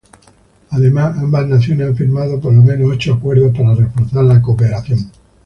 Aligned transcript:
Además, 0.71 1.15
ambas 1.19 1.45
naciones 1.45 1.87
han 1.89 1.95
firmado 1.95 2.39
por 2.39 2.51
lo 2.55 2.63
menos 2.63 2.89
ocho 2.91 3.13
acuerdos 3.13 3.55
para 3.55 3.75
reforzar 3.75 4.23
la 4.23 4.41
cooperación. 4.41 5.11